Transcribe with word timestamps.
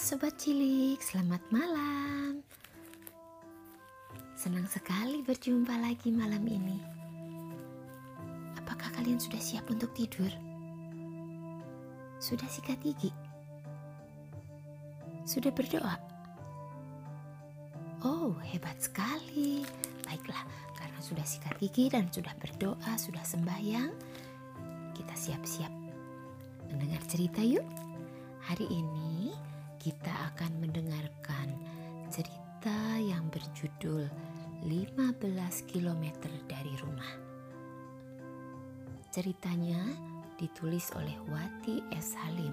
Sobat 0.00 0.32
Cilik, 0.40 0.96
selamat 0.96 1.44
malam. 1.52 2.40
Senang 4.32 4.64
sekali 4.64 5.20
berjumpa 5.20 5.76
lagi 5.76 6.08
malam 6.08 6.40
ini. 6.48 6.80
Apakah 8.56 8.88
kalian 8.96 9.20
sudah 9.20 9.36
siap 9.36 9.68
untuk 9.68 9.92
tidur? 9.92 10.32
Sudah 12.16 12.48
sikat 12.48 12.80
gigi? 12.80 13.12
Sudah 15.28 15.52
berdoa? 15.52 16.00
Oh, 18.00 18.32
hebat 18.40 18.80
sekali. 18.80 19.68
Baiklah, 20.08 20.48
karena 20.80 21.00
sudah 21.04 21.28
sikat 21.28 21.60
gigi 21.60 21.92
dan 21.92 22.08
sudah 22.08 22.32
berdoa, 22.40 22.96
sudah 22.96 23.20
sembahyang, 23.20 23.92
kita 24.96 25.12
siap-siap 25.12 25.72
mendengar 26.72 27.04
cerita 27.04 27.44
yuk. 27.44 27.68
Hari 28.48 28.64
ini 28.64 29.09
kita 29.80 30.12
akan 30.36 30.60
mendengarkan 30.60 31.56
cerita 32.12 33.00
yang 33.00 33.32
berjudul 33.32 34.04
15 34.68 35.00
km 35.72 36.04
dari 36.44 36.76
rumah. 36.84 37.12
Ceritanya 39.08 39.80
ditulis 40.36 40.92
oleh 40.92 41.16
Wati 41.32 41.80
S. 41.96 42.12
Halim. 42.12 42.52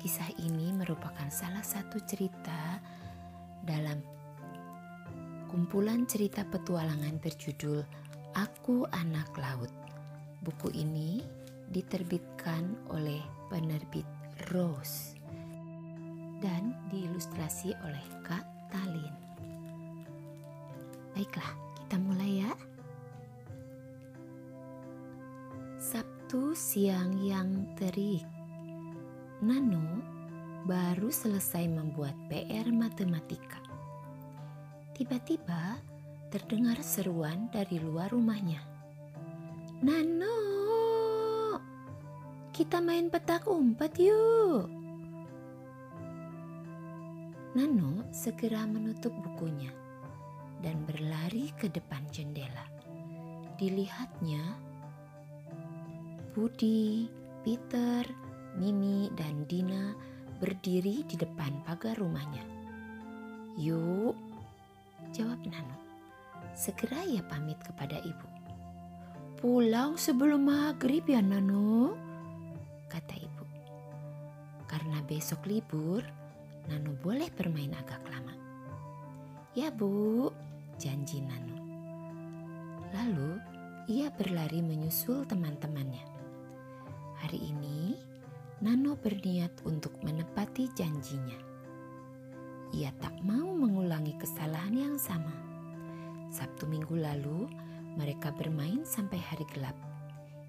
Kisah 0.00 0.32
ini 0.40 0.72
merupakan 0.72 1.28
salah 1.28 1.60
satu 1.60 2.00
cerita 2.08 2.80
dalam 3.60 4.00
kumpulan 5.52 6.08
cerita 6.08 6.40
petualangan 6.48 7.20
berjudul 7.20 7.84
Aku 8.32 8.88
Anak 8.96 9.28
Laut. 9.36 9.72
Buku 10.40 10.72
ini 10.72 11.20
diterbitkan 11.68 12.88
oleh 12.88 13.20
penerbit 13.52 14.08
Rose 14.48 15.15
dan 16.46 16.70
diilustrasi 16.94 17.74
oleh 17.82 18.06
Kak 18.22 18.46
Talin. 18.70 19.10
Baiklah, 21.10 21.50
kita 21.74 21.98
mulai 21.98 22.46
ya. 22.46 22.52
Sabtu 25.82 26.54
siang 26.54 27.18
yang 27.18 27.66
terik. 27.74 28.22
Nano 29.42 29.98
baru 30.70 31.10
selesai 31.10 31.66
membuat 31.66 32.14
PR 32.30 32.70
matematika. 32.70 33.58
Tiba-tiba 34.94 35.82
terdengar 36.30 36.78
seruan 36.78 37.50
dari 37.50 37.82
luar 37.82 38.14
rumahnya. 38.14 38.62
Nano, 39.82 40.38
kita 42.54 42.78
main 42.78 43.10
petak 43.10 43.50
umpet 43.50 43.98
yuk. 43.98 44.75
Nano 47.56 48.04
segera 48.12 48.68
menutup 48.68 49.16
bukunya 49.16 49.72
dan 50.60 50.76
berlari 50.84 51.56
ke 51.56 51.72
depan 51.72 52.04
jendela. 52.12 52.68
Dilihatnya, 53.56 54.44
Budi, 56.36 57.08
Peter, 57.40 58.04
Mimi, 58.60 59.08
dan 59.16 59.48
Dina 59.48 59.96
berdiri 60.36 61.00
di 61.08 61.16
depan 61.16 61.64
pagar 61.64 61.96
rumahnya. 61.96 62.44
Yuk, 63.56 64.12
jawab 65.16 65.40
Nano. 65.48 65.80
Segera 66.52 67.08
ia 67.08 67.24
pamit 67.24 67.56
kepada 67.64 67.96
ibu. 68.04 68.28
Pulang 69.40 69.96
sebelum 69.96 70.44
maghrib 70.44 71.08
ya 71.08 71.24
Nano, 71.24 71.96
kata 72.92 73.16
ibu. 73.16 73.44
Karena 74.68 75.00
besok 75.08 75.48
libur, 75.48 76.04
Nano 76.66 76.98
boleh 76.98 77.30
bermain 77.30 77.70
agak 77.74 78.02
lama. 78.10 78.34
Ya 79.54 79.70
bu, 79.70 80.30
janji 80.76 81.22
Nano. 81.22 81.56
Lalu 82.90 83.38
ia 83.86 84.10
berlari 84.10 84.58
menyusul 84.60 85.22
teman-temannya. 85.30 86.02
Hari 87.22 87.38
ini 87.38 87.94
Nano 88.60 88.98
berniat 88.98 89.62
untuk 89.62 89.94
menepati 90.02 90.66
janjinya. 90.74 91.38
Ia 92.74 92.90
tak 92.98 93.14
mau 93.22 93.54
mengulangi 93.54 94.18
kesalahan 94.18 94.74
yang 94.74 94.96
sama. 94.98 95.32
Sabtu 96.34 96.66
minggu 96.66 96.98
lalu 96.98 97.46
mereka 97.94 98.34
bermain 98.34 98.82
sampai 98.82 99.22
hari 99.22 99.46
gelap. 99.54 99.78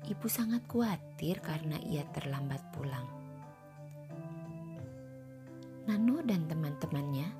Ibu 0.07 0.25
sangat 0.25 0.66
khawatir 0.66 1.38
karena 1.45 1.78
ia 1.85 2.01
terlambat 2.16 2.63
pulang. 2.73 3.26
Nano 5.87 6.19
dan 6.19 6.43
teman-temannya 6.51 7.31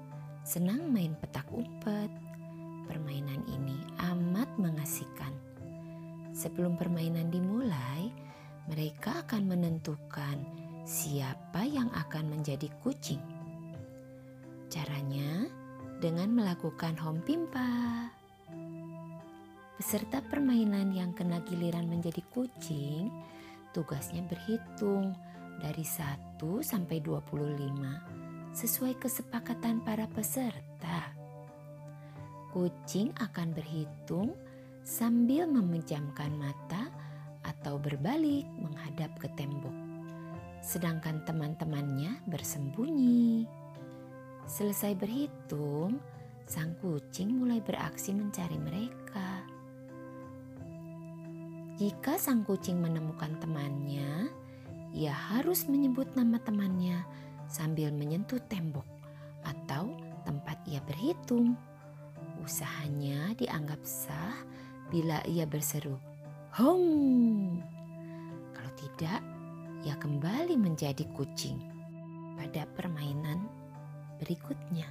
senang 0.48 0.88
main 0.88 1.12
petak 1.20 1.44
umpet. 1.52 2.08
Permainan 2.88 3.44
ini 3.44 3.76
amat 4.00 4.48
mengasihkan. 4.56 5.36
Sebelum 6.32 6.80
permainan 6.80 7.28
dimulai, 7.28 8.08
mereka 8.72 9.28
akan 9.28 9.52
menentukan 9.52 10.40
siapa 10.88 11.68
yang 11.68 11.92
akan 11.92 12.40
menjadi 12.40 12.72
kucing. 12.80 13.20
Caranya 14.72 15.52
dengan 16.00 16.32
melakukan 16.32 16.96
home 16.96 17.20
pimpa. 17.28 18.08
Peserta 19.76 20.24
permainan 20.24 20.96
yang 20.96 21.12
kena 21.12 21.44
giliran 21.44 21.92
menjadi 21.92 22.24
kucing, 22.32 23.12
tugasnya 23.76 24.24
berhitung 24.24 25.12
dari 25.60 25.84
1 25.84 26.40
sampai 26.64 27.04
25 27.04 28.27
sesuai 28.58 28.98
kesepakatan 28.98 29.86
para 29.86 30.10
peserta. 30.10 31.14
Kucing 32.50 33.14
akan 33.22 33.54
berhitung 33.54 34.34
sambil 34.82 35.46
memejamkan 35.46 36.34
mata 36.34 36.90
atau 37.46 37.78
berbalik 37.78 38.50
menghadap 38.58 39.14
ke 39.22 39.30
tembok. 39.38 39.78
Sedangkan 40.66 41.22
teman-temannya 41.30 42.18
bersembunyi. 42.26 43.46
Selesai 44.50 44.98
berhitung, 44.98 46.02
sang 46.50 46.74
kucing 46.82 47.38
mulai 47.38 47.62
beraksi 47.62 48.10
mencari 48.10 48.58
mereka. 48.58 49.46
Jika 51.78 52.18
sang 52.18 52.42
kucing 52.42 52.82
menemukan 52.82 53.38
temannya, 53.38 54.34
ia 54.98 55.14
harus 55.14 55.70
menyebut 55.70 56.10
nama 56.18 56.42
temannya 56.42 57.06
sambil 57.48 57.90
menyentuh 57.96 58.40
tembok 58.52 58.86
atau 59.44 59.96
tempat 60.28 60.60
ia 60.68 60.84
berhitung. 60.84 61.56
Usahanya 62.44 63.36
dianggap 63.36 63.80
sah 63.84 64.36
bila 64.88 65.20
ia 65.28 65.44
berseru, 65.48 65.96
"Hong!" 66.56 67.60
Kalau 68.56 68.72
tidak, 68.76 69.20
ia 69.84 69.96
kembali 69.96 70.56
menjadi 70.56 71.04
kucing 71.16 71.60
pada 72.36 72.68
permainan 72.76 73.48
berikutnya. 74.20 74.88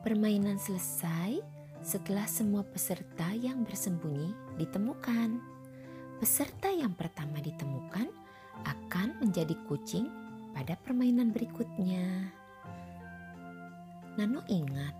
Permainan 0.00 0.56
selesai 0.56 1.44
setelah 1.80 2.24
semua 2.24 2.64
peserta 2.64 3.32
yang 3.36 3.64
bersembunyi 3.64 4.32
ditemukan. 4.56 5.40
Peserta 6.20 6.68
yang 6.68 6.92
pertama 6.92 7.40
ditemukan 7.40 8.08
akan 8.64 9.08
menjadi 9.24 9.56
kucing 9.64 10.19
pada 10.52 10.74
permainan 10.80 11.30
berikutnya. 11.30 12.32
Nano 14.18 14.42
ingat, 14.50 14.94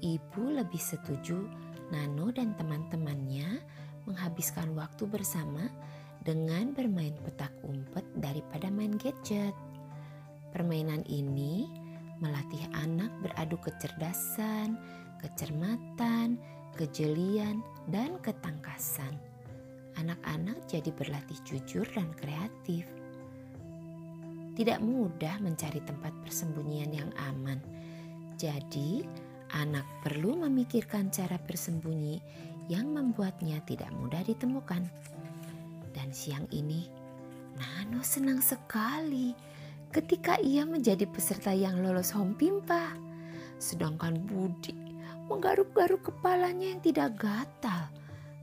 ibu 0.00 0.44
lebih 0.48 0.80
setuju 0.80 1.44
Nano 1.90 2.30
dan 2.30 2.54
teman-temannya 2.54 3.58
menghabiskan 4.06 4.72
waktu 4.78 5.10
bersama 5.10 5.66
dengan 6.22 6.70
bermain 6.70 7.14
petak 7.26 7.50
umpet 7.66 8.06
daripada 8.14 8.70
main 8.70 8.94
gadget. 8.94 9.52
Permainan 10.54 11.02
ini 11.10 11.66
melatih 12.22 12.62
anak 12.78 13.10
beradu 13.24 13.58
kecerdasan, 13.58 14.78
kecermatan, 15.18 16.38
kejelian, 16.78 17.64
dan 17.90 18.20
ketangkasan. 18.22 19.18
Anak-anak 19.98 20.62
jadi 20.70 20.94
berlatih 20.94 21.38
jujur 21.42 21.86
dan 21.90 22.12
kreatif. 22.14 22.86
Tidak 24.60 24.76
mudah 24.84 25.40
mencari 25.40 25.80
tempat 25.80 26.12
persembunyian 26.20 26.92
yang 26.92 27.08
aman. 27.16 27.56
Jadi, 28.36 29.08
anak 29.56 29.88
perlu 30.04 30.36
memikirkan 30.36 31.08
cara 31.08 31.40
bersembunyi 31.40 32.20
yang 32.68 32.92
membuatnya 32.92 33.64
tidak 33.64 33.88
mudah 33.96 34.20
ditemukan. 34.20 34.84
Dan 35.96 36.12
siang 36.12 36.44
ini, 36.52 36.84
Nano 37.56 38.04
senang 38.04 38.44
sekali 38.44 39.32
ketika 39.96 40.36
ia 40.36 40.68
menjadi 40.68 41.08
peserta 41.08 41.56
yang 41.56 41.80
lolos 41.80 42.12
home 42.12 42.36
pimpa. 42.36 42.92
Sedangkan 43.56 44.20
Budi 44.28 44.76
menggaruk-garuk 45.32 46.04
kepalanya 46.12 46.76
yang 46.76 46.84
tidak 46.84 47.16
gatal 47.16 47.88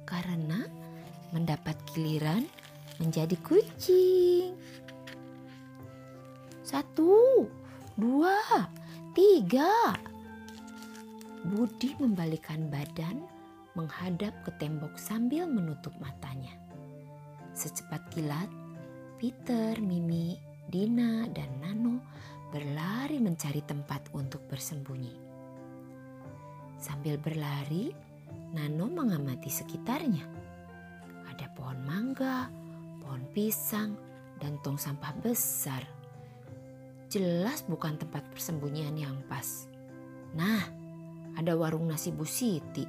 karena 0.09 0.65
mendapat 1.29 1.77
giliran 1.93 2.41
menjadi 2.97 3.37
kucing. 3.45 4.57
Satu, 6.67 7.47
dua, 7.95 8.43
tiga. 9.15 9.95
Budi 11.47 11.95
membalikan 11.95 12.67
badan 12.67 13.23
menghadap 13.71 14.35
ke 14.43 14.51
tembok 14.59 14.99
sambil 14.99 15.47
menutup 15.47 15.95
matanya. 16.03 16.51
Secepat 17.55 18.03
kilat, 18.11 18.51
Peter, 19.15 19.79
Mimi, 19.79 20.35
Dina, 20.67 21.23
dan 21.31 21.47
Nano 21.63 22.03
berlari 22.51 23.23
mencari 23.23 23.63
tempat 23.63 24.11
untuk 24.11 24.43
bersembunyi. 24.51 25.15
Sambil 26.83 27.15
berlari, 27.15 27.95
Nano 28.51 28.91
mengamati 28.91 29.47
sekitarnya. 29.47 30.27
Ada 31.31 31.47
pohon 31.55 31.79
mangga, 31.87 32.51
pohon 32.99 33.23
pisang, 33.31 33.95
dan 34.43 34.59
tong 34.59 34.75
sampah 34.75 35.15
besar. 35.23 35.96
Jelas 37.07 37.63
bukan 37.63 37.95
tempat 37.95 38.27
persembunyian 38.35 38.95
yang 38.99 39.15
pas. 39.31 39.67
Nah, 40.35 40.59
ada 41.39 41.55
warung 41.55 41.87
nasi 41.87 42.11
Bu 42.11 42.27
Siti. 42.27 42.83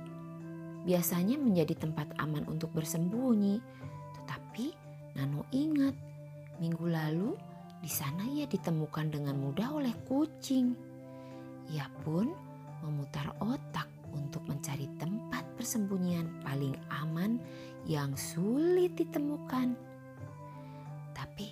Biasanya 0.83 1.39
menjadi 1.39 1.75
tempat 1.79 2.19
aman 2.19 2.43
untuk 2.51 2.75
bersembunyi. 2.75 3.63
Tetapi 4.19 4.67
Nano 5.19 5.43
ingat, 5.51 5.99
minggu 6.63 6.87
lalu 6.87 7.35
di 7.83 7.91
sana 7.91 8.23
ia 8.31 8.47
ditemukan 8.47 9.11
dengan 9.11 9.35
mudah 9.35 9.75
oleh 9.75 9.95
kucing. 10.07 10.79
Ia 11.75 11.91
pun 12.07 12.31
memutar 12.87 13.35
otak 13.43 13.91
untuk 14.15 14.47
mencari 14.47 14.87
tempat 14.95 15.43
persembunyian 15.59 16.43
paling 16.47 16.79
aman 17.03 17.43
yang 17.83 18.15
sulit 18.15 18.95
ditemukan. 18.95 19.75
Tapi 21.19 21.51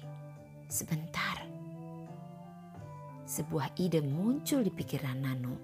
sebentar, 0.71 1.26
sebuah 3.27 3.75
ide 3.77 4.01
muncul 4.01 4.63
di 4.63 4.71
pikiran 4.71 5.19
Nano 5.19 5.55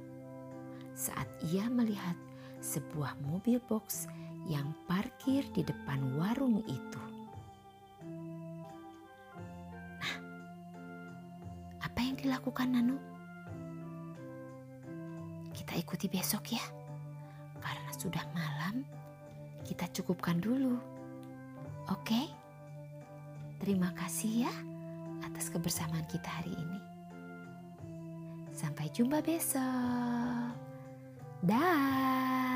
saat 0.93 1.31
ia 1.49 1.71
melihat 1.71 2.19
sebuah 2.61 3.17
mobil 3.25 3.63
box 3.65 4.11
yang 4.51 4.75
parkir 4.91 5.47
di 5.55 5.63
depan 5.63 6.19
warung 6.19 6.61
itu. 6.67 7.03
dilakukan 12.23 12.71
Nanu? 12.71 12.97
Kita 15.51 15.75
ikuti 15.75 16.07
besok 16.07 16.55
ya. 16.55 16.65
Karena 17.59 17.91
sudah 17.99 18.23
malam, 18.31 18.87
kita 19.67 19.91
cukupkan 19.91 20.39
dulu. 20.39 20.79
Oke? 21.91 22.31
Terima 23.59 23.91
kasih 23.95 24.47
ya 24.47 24.55
atas 25.27 25.51
kebersamaan 25.51 26.07
kita 26.07 26.31
hari 26.31 26.55
ini. 26.55 26.92
Sampai 28.63 28.87
jumpa 28.95 29.19
besok. 29.19 30.55
Dah. 31.43 32.52